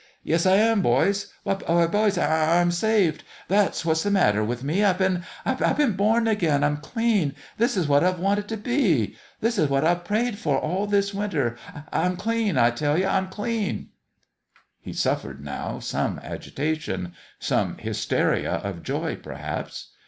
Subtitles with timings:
[0.23, 1.31] "Yes, I am, boys.
[1.43, 1.53] Why,
[1.85, 3.23] boys, I'm I'm I'm saved.
[3.47, 4.83] That's what's the matter with me.
[4.83, 6.63] I've been I've been born again.
[6.63, 7.35] I'm clean.
[7.59, 9.15] This is what I've wanted t' be.
[9.41, 11.55] This is what I've prayed for all this winter.
[11.93, 13.89] I'm clean, I tell ye I'm clean!"
[14.81, 19.89] He suffered, now, some agitation some hysteria of joy, perhaps.